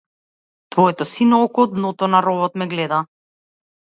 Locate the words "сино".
1.09-1.41